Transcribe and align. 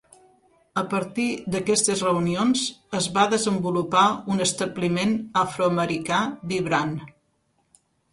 A 0.81 0.83
partir 0.91 1.25
d'aquestes 1.55 1.99
reunions, 2.07 2.63
es 2.99 3.09
va 3.17 3.25
desenvolupar 3.33 4.05
un 4.37 4.41
establiment 4.47 5.13
afroamericà 5.43 6.23
vibrant. 6.55 6.95